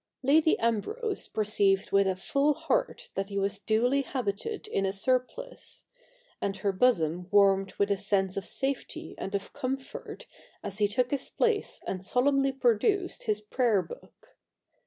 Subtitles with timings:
[0.23, 5.85] Lady Ambrose perceived with a full heart that he was duly habited in a surplice;
[6.41, 10.25] and her bosom warmed with a sense of safety and of comfort
[10.63, 14.35] as he took his place and solemnly produced his prayer book.